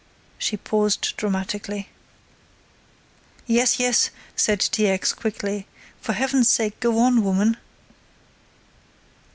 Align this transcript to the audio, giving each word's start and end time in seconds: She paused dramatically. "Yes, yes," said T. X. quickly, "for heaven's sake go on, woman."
She 0.39 0.57
paused 0.57 1.13
dramatically. 1.15 1.89
"Yes, 3.45 3.77
yes," 3.79 4.09
said 4.35 4.59
T. 4.59 4.87
X. 4.87 5.13
quickly, 5.13 5.67
"for 6.01 6.13
heaven's 6.13 6.49
sake 6.49 6.79
go 6.79 6.97
on, 6.97 7.23
woman." 7.23 7.55